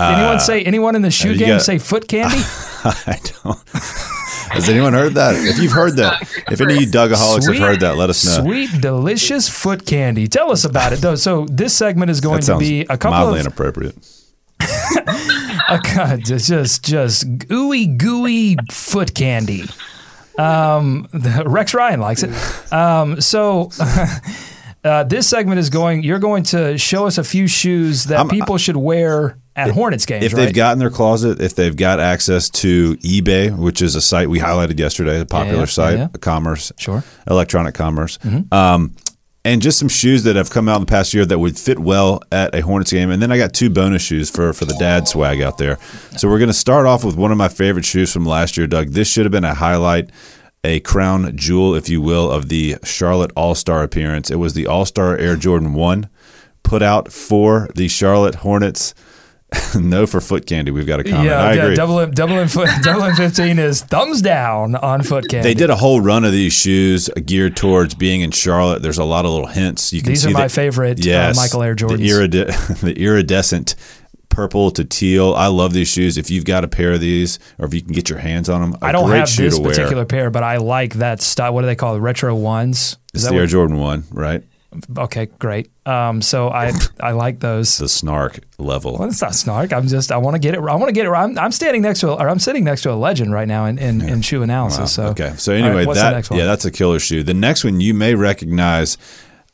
[0.00, 2.38] Anyone say anyone in the shoe Uh, game got- say foot candy?
[2.84, 3.58] I don't.
[4.50, 5.34] Has anyone heard that?
[5.36, 8.44] If you've heard that, if any of you Dugaholics have heard that, let us know.
[8.44, 10.26] Sweet, delicious foot candy.
[10.26, 11.16] Tell us about it, though.
[11.16, 13.96] So this segment is going to be a couple mildly of inappropriate.
[14.60, 19.64] a, just just just ooey gooey foot candy.
[20.38, 22.72] Um, the- Rex Ryan likes it.
[22.72, 23.70] Um, so.
[24.84, 26.04] Uh, this segment is going.
[26.04, 30.06] You're going to show us a few shoes that I'm- people should wear at Hornets
[30.06, 30.24] games.
[30.24, 30.44] If right?
[30.46, 34.30] they've got in their closet, if they've got access to eBay, which is a site
[34.30, 36.08] we highlighted yesterday, a popular Yeah, site, yeah.
[36.20, 37.02] commerce, Sure.
[37.28, 38.52] electronic commerce, Mhm.
[38.52, 38.92] um,
[39.44, 41.78] and just some shoes that have come out in the past year that would fit
[41.78, 43.10] well at a Hornets game.
[43.10, 45.78] And then I got two bonus shoes for for the dad swag out there.
[46.16, 48.66] So we're going to start off with one of my favorite shoes from last year,
[48.66, 48.90] Doug.
[48.90, 50.10] This should have been a highlight.
[50.64, 54.28] A crown jewel, if you will, of the Charlotte All Star appearance.
[54.28, 56.08] It was the All Star Air Jordan 1
[56.64, 58.92] put out for the Charlotte Hornets.
[59.80, 60.70] no for foot candy.
[60.70, 61.24] We've got a comment.
[61.24, 61.76] yeah, I yeah, agree.
[61.76, 65.48] double in, double in foot, double fifteen is thumbs down on foot candy.
[65.48, 68.82] They did a whole run of these shoes geared towards being in Charlotte.
[68.82, 69.92] There's a lot of little hints.
[69.92, 71.98] You can see These see are my the- favorite, uh, Michael Air Jordans.
[71.98, 73.74] The, iride- the iridescent
[74.28, 75.32] purple to teal.
[75.34, 76.18] I love these shoes.
[76.18, 78.60] If you've got a pair of these, or if you can get your hands on
[78.60, 81.54] them, a I don't have this particular pair, but I like that style.
[81.54, 82.00] What do they call it?
[82.00, 82.98] Retro ones.
[83.14, 84.42] It's the Air Jordan One, right?
[84.98, 85.70] Okay, great.
[85.86, 87.78] Um, so I I like those.
[87.78, 88.98] The snark level.
[88.98, 89.72] Well, it's not snark.
[89.72, 90.60] I'm just I want to get it.
[90.60, 90.72] Right.
[90.72, 91.10] I want to get it.
[91.10, 93.64] I'm, I'm standing next to a, or I'm sitting next to a legend right now
[93.66, 94.92] in in, in shoe analysis.
[94.92, 95.34] So okay.
[95.36, 97.22] So anyway, the that yeah, that's a killer shoe.
[97.22, 98.98] The next one you may recognize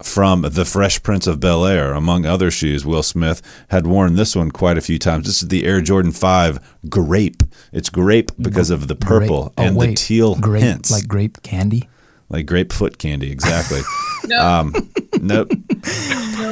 [0.03, 2.85] from the Fresh Prince of Bel Air, among other shoes.
[2.85, 5.27] Will Smith had worn this one quite a few times.
[5.27, 6.59] This is the Air Jordan Five
[6.89, 7.43] Grape.
[7.73, 11.89] It's grape because of the purple Oh, and the teal grape hints, like grape candy.
[12.29, 13.31] Like grape foot candy.
[13.31, 13.81] Exactly.
[14.27, 14.41] No.
[14.41, 14.73] um,
[15.21, 15.51] nope.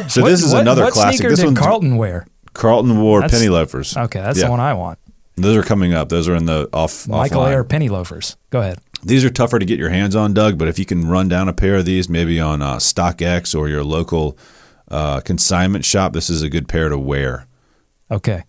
[0.08, 1.16] So What- this is what- another what classic.
[1.16, 2.26] sneaker This did one Carlton wear?
[2.52, 3.96] Carlton wore That's- penny loafers.
[3.96, 4.44] Okay, that's Yeah.
[4.44, 4.98] the one I want.
[5.36, 6.10] Those are coming up.
[6.10, 7.08] Those are in the off.
[7.08, 7.50] Michael offline.
[7.52, 8.36] Air penny loafers.
[8.50, 8.76] Go ahead.
[9.02, 10.58] These are tougher to get your hands on, Doug.
[10.58, 13.70] But if you can run down a pair of these, maybe on uh, StockX or
[13.70, 14.36] your local
[14.90, 17.46] uh, consignment shop, this is a good pair to wear.
[18.10, 18.32] Okay.
[18.32, 18.44] Are we- are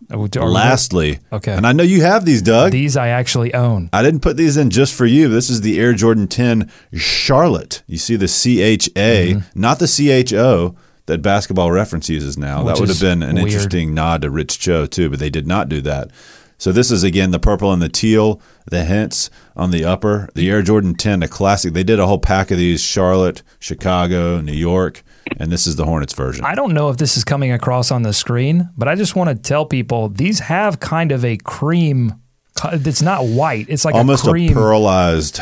[0.11, 1.53] Lastly, Okay.
[1.53, 2.71] and I know you have these, Doug.
[2.71, 3.89] These I actually own.
[3.93, 5.27] I didn't put these in just for you.
[5.27, 7.81] This is the Air Jordan 10 Charlotte.
[7.87, 9.59] You see the C H A, Mm-hmm.
[9.61, 10.75] not the C H O
[11.07, 12.63] that Basketball Reference uses now.
[12.63, 13.47] Which that would have been an weird.
[13.47, 16.09] interesting nod to Rich Cho too, but they did not do that.
[16.57, 20.29] So this is again the purple and the teal, the hints on the upper.
[20.35, 21.73] The Air Jordan 10, a classic.
[21.73, 25.03] They did a whole pack of these: Charlotte, Chicago, New York,
[25.37, 26.45] and this is the Hornets version.
[26.45, 29.29] I don't know if this is coming across on the screen, but I just want
[29.29, 32.15] to tell people these have kind of a cream.
[32.65, 33.65] It's not white.
[33.69, 34.53] It's like Almost a cream.
[34.53, 35.39] pearlized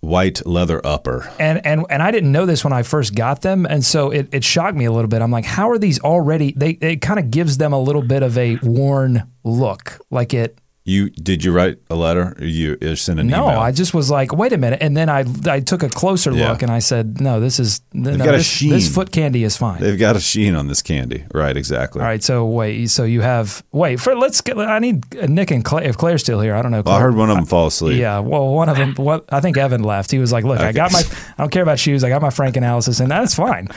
[0.00, 1.30] white leather upper.
[1.38, 4.28] And and and I didn't know this when I first got them, and so it,
[4.32, 5.22] it shocked me a little bit.
[5.22, 6.52] I'm like, how are these already?
[6.56, 10.58] They it kind of gives them a little bit of a worn look, like it.
[10.88, 12.34] You did you write a letter?
[12.40, 13.54] Or you or send an No, email?
[13.56, 16.32] No, I just was like, wait a minute, and then I I took a closer
[16.32, 16.48] Yeah.
[16.50, 18.70] look and I said, no, this is no, got a this, sheen.
[18.70, 19.80] this foot candy is fine.
[19.80, 21.56] They've got a sheen on this candy, right?
[21.56, 22.00] Exactly.
[22.00, 24.56] All right, so wait, so you have wait for let's get.
[24.58, 25.84] I need Nick and Claire.
[25.84, 26.82] If Claire's still here, I don't know.
[26.84, 27.98] Well, I heard one of them fall asleep.
[28.00, 28.94] Yeah, well, one of them.
[28.94, 30.10] What I think Evan left.
[30.10, 31.00] He was like, "Look, I got my.
[31.36, 32.02] I don't care about shoes.
[32.02, 33.68] I got my Frank analysis, and that's fine."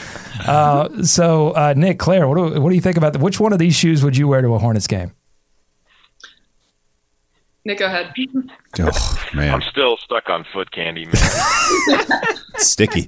[0.47, 3.51] Uh, so, uh, Nick, Claire, what do what do you think about the, which one
[3.53, 5.11] of these shoes would you wear to a Hornets game?
[7.63, 8.11] Nick, go ahead.
[8.79, 11.13] Oh man, I'm still stuck on foot candy, man.
[12.57, 13.05] sticky.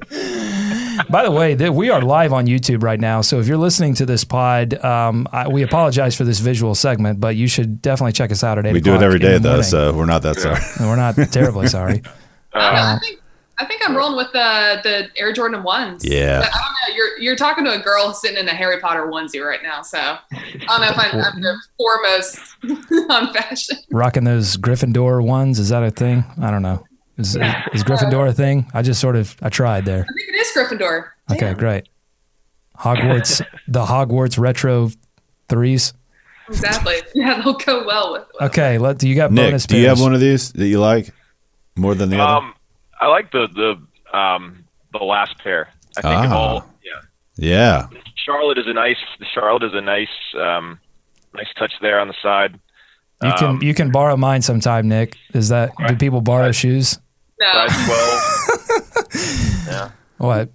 [1.09, 3.21] By the way, th- we are live on YouTube right now.
[3.21, 7.19] So if you're listening to this pod, um, I, we apologize for this visual segment,
[7.19, 8.73] but you should definitely check us out at eight.
[8.73, 9.63] We do it o'clock every in day the though, morning.
[9.63, 10.59] so we're not that sorry.
[10.79, 12.03] We're not terribly sorry.
[12.53, 13.19] I think
[13.59, 16.03] I think I'm rolling with the the Air Jordan ones.
[16.03, 16.39] Yeah.
[16.39, 16.95] But I don't know.
[16.95, 19.97] You're you're talking to a girl sitting in a Harry Potter onesie right now, so
[19.99, 20.17] I
[20.67, 22.39] don't know if I'm, I'm the foremost
[23.09, 23.77] on fashion.
[23.91, 26.23] Rocking those Gryffindor ones is that a thing?
[26.41, 26.83] I don't know.
[27.17, 28.69] Is, is Gryffindor a thing?
[28.73, 30.01] I just sort of I tried there.
[30.01, 31.09] I think it is Gryffindor.
[31.31, 31.87] Okay, great.
[32.77, 34.89] Hogwarts, the Hogwarts retro
[35.47, 35.93] threes.
[36.49, 36.95] Exactly.
[37.13, 38.23] Yeah, they'll go well with.
[38.41, 41.13] Okay, let you got Nick, bonus do you have one of these that you like
[41.75, 42.45] more than the other?
[42.47, 42.53] Um,
[43.03, 45.69] I like the the um the last pair.
[45.97, 46.35] I think of Ah.
[46.37, 46.65] all.
[46.83, 47.01] Yeah,
[47.37, 47.87] Yeah,
[48.25, 48.97] Charlotte is a nice.
[49.33, 50.79] Charlotte is a nice um
[51.33, 52.59] nice touch there on the side.
[53.21, 55.15] You can Um, you can borrow mine sometime, Nick.
[55.33, 56.99] Is that do people borrow shoes?
[57.39, 57.51] No.
[57.67, 59.67] Size twelve.
[59.67, 59.89] yeah.
[60.17, 60.49] What?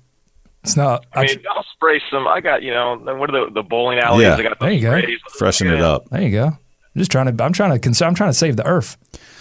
[0.65, 1.07] It's not.
[1.15, 2.27] I mean, I'll spray some.
[2.27, 4.23] I got you know what are the the bowling alleys?
[4.27, 4.37] Yeah.
[4.37, 4.99] I got There those you go.
[4.99, 5.19] sprays.
[5.39, 6.09] freshen it up.
[6.11, 6.47] There you go.
[6.47, 6.59] I'm
[6.99, 7.45] just trying to.
[7.45, 7.79] I'm trying to.
[7.79, 8.97] Cons- I'm trying to save the earth.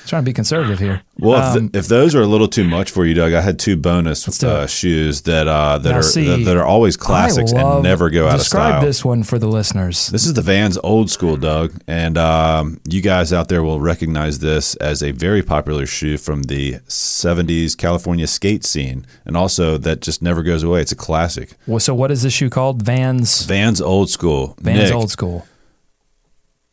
[0.08, 1.02] Trying to be conservative here.
[1.20, 3.42] Well, if, Um, th- if those are a little too much for you, Doug, I
[3.42, 6.96] had two bonus uh, shoes that uh, that Now, are see, that, that are always
[6.96, 8.68] classics love- and never go out of style.
[8.72, 10.08] Describe this one for the listeners.
[10.08, 14.40] This is the Vans old school, Doug, and um, you guys out there will recognize
[14.40, 20.02] this as a very popular shoe from the '70s California skate scene, and also that
[20.02, 20.82] just never goes away.
[20.82, 21.52] It's a classic.
[21.68, 22.82] Well, so what is this shoe called?
[22.82, 23.44] Vans.
[23.46, 24.56] Vans old school.
[24.62, 25.46] Vans Nick, old school.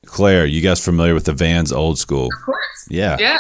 [0.07, 2.27] Claire, you guys familiar with the Vans old school?
[2.27, 2.87] Of course.
[2.91, 3.39] Yeah, Yeah.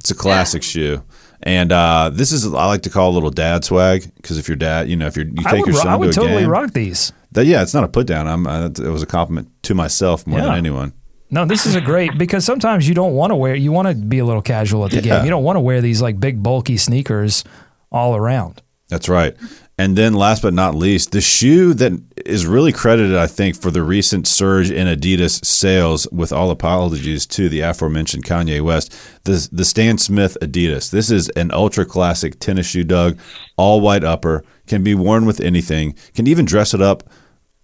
[0.00, 1.02] it's a classic shoe.
[1.42, 4.56] And uh, this is I like to call a little dad swag because if your
[4.56, 6.22] dad, you know, if you're, you I take would, your son I would to a
[6.24, 7.12] totally game, rock these.
[7.32, 8.26] That, yeah, it's not a put down.
[8.26, 10.46] I'm, uh, it was a compliment to myself more Yeah.
[10.46, 10.92] than anyone.
[11.30, 13.54] No, this is a great because sometimes you don't want to wear.
[13.54, 15.16] You want to be a little casual at the Yeah.
[15.16, 15.24] game.
[15.24, 17.44] You don't want to wear these like big bulky sneakers
[17.90, 18.62] all around.
[18.88, 19.34] That's right.
[19.76, 21.92] And then last but not least, the shoe that
[22.24, 27.26] is really credited, I think, for the recent surge in Adidas sales, with all apologies
[27.26, 30.90] to the aforementioned Kanye West, the, the Stan Smith Adidas.
[30.90, 33.18] This is an ultra classic tennis shoe, Doug,
[33.56, 37.02] all white upper, can be worn with anything, can even dress it up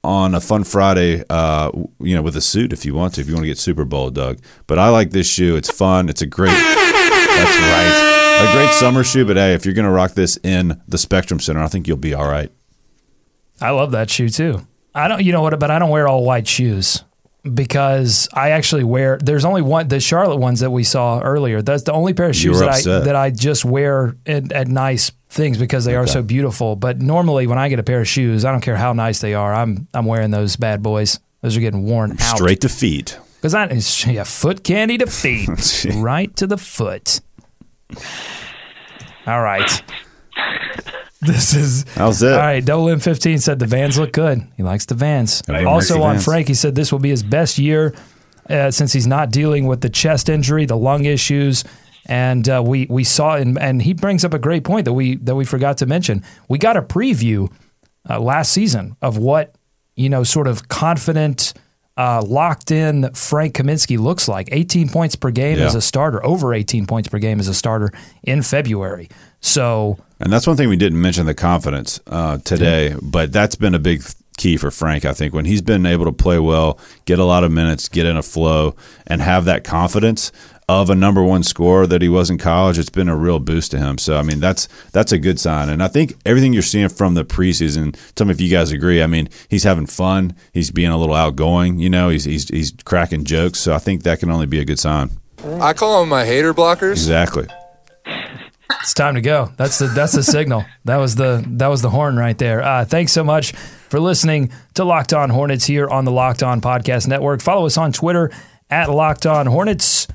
[0.03, 1.71] on a fun Friday, uh,
[2.01, 3.85] you know, with a suit if you want to, if you want to get Super
[3.85, 4.41] Bowl, Doug.
[4.67, 5.55] But I like this shoe.
[5.57, 6.09] It's fun.
[6.09, 8.10] It's a great, that's right.
[8.49, 11.41] A great summer shoe, but hey, if you're going to rock this in the Spectrum
[11.41, 12.51] Center, I think you'll be all right.
[13.61, 14.67] I love that shoe too.
[14.95, 17.05] I don't, you know what, but I don't wear all white shoes
[17.55, 19.19] because I actually wear.
[19.19, 21.63] There's only one, the Charlotte ones that we saw earlier.
[21.63, 25.13] That's the only pair of shoes that I that I just wear at, at nice
[25.29, 26.77] things because they are so beautiful.
[26.77, 29.35] But normally, when I get a pair of shoes, I don't care how nice they
[29.35, 29.55] are.
[29.55, 31.21] I'm I'm wearing those bad boys.
[31.43, 33.19] Those are getting worn out Straight to feet.
[33.37, 33.67] because I
[34.11, 37.21] yeah, foot candy to feet, right to the foot.
[39.27, 39.83] All right.
[41.23, 42.33] This is How's it?
[42.33, 42.65] all right.
[42.65, 44.41] Dolan fifteen said the Vans look good.
[44.57, 45.43] He likes the Vans.
[45.47, 46.25] Everyone Also on Vans.
[46.25, 47.95] Frank, he said this will be his best year
[48.49, 51.63] uh, since he's not dealing with the chest injury, the lung issues,
[52.07, 55.17] and uh, we we saw and and he brings up a great point that we
[55.17, 56.25] that we forgot to mention.
[56.49, 57.53] We got a preview
[58.09, 59.55] uh, last season of what
[59.97, 61.53] you know, sort of confident.
[61.97, 65.67] Uh, locked in Frank Kaminsky looks like 18 points per game Yeah.
[65.67, 69.09] as a starter, over 18 points per game as a starter in February.
[69.41, 73.75] So And that's one thing we didn't mention the confidence uh, today, but that's been
[73.75, 74.03] a big
[74.39, 75.05] key for Frank.
[75.05, 78.07] I think when he's been able to play well, get a lot of minutes, get
[78.07, 78.75] in a flow,
[79.07, 80.33] and have that confidence
[80.79, 83.71] of a number one scorer that he was in college, it's been a real boost
[83.73, 83.99] to him.
[83.99, 85.69] So I mean, that's that's a good sign.
[85.69, 89.03] And I think everything you're seeing from the preseason, tell me if you guys agree.
[89.03, 91.79] I mean, he's having fun, he's being a little outgoing.
[91.79, 93.59] You know, he's he's he's cracking jokes.
[93.59, 95.11] So I think that can only be a good sign.
[95.61, 96.93] I call them my hater blockers.
[96.93, 97.47] Exactly.
[98.83, 99.51] It's time to go.
[99.57, 100.65] That's the that's the signal.
[100.85, 102.63] That was the that was the horn right there.
[102.63, 106.61] Uh, thanks so much for listening to Locked On Hornets here on the Locked On
[106.61, 107.43] Podcast Network.
[107.43, 108.31] Follow us on Twitter
[108.71, 110.07] at Locked On Hornets.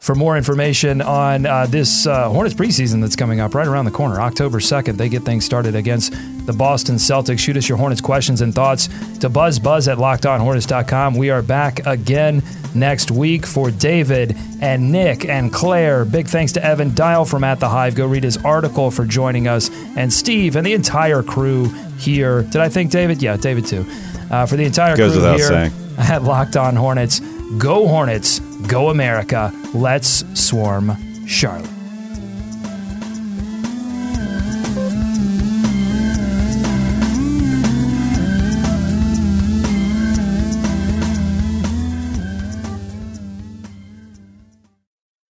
[0.00, 3.90] For more information on uh, this uh, Hornets preseason that's coming up right around the
[3.90, 4.96] corner, October 2nd.
[4.96, 6.14] They get things started against
[6.46, 7.38] the Boston Celtics.
[7.38, 8.88] Shoot us your Hornets questions and thoughts
[9.18, 11.16] to buzzbuzz at lockedonhornets.com.
[11.16, 12.42] We are back again
[12.74, 16.06] next week for David and Nick and Claire.
[16.06, 17.94] Big thanks to Evan Dial from At the Hive.
[17.94, 19.70] Go read his article for joining us.
[19.96, 21.66] And Steve and the entire crew
[21.98, 22.42] here.
[22.44, 23.22] Did I think David?
[23.22, 23.84] Yeah, David too.
[24.30, 25.72] Uh, for the entire Goes crew without here saying.
[25.98, 27.20] at Locked On Hornets.
[27.58, 28.38] Go Hornets,
[28.68, 29.52] go America.
[29.74, 30.96] Let's swarm
[31.26, 31.68] Charlotte.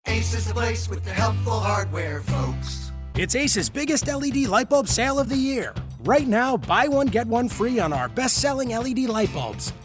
[0.07, 2.93] Ace is the place with the helpful hardware, folks.
[3.17, 5.75] It's Ace's biggest LED light bulb sale of the year.
[6.05, 9.73] Right now, buy one, get one free on our best selling LED light bulbs.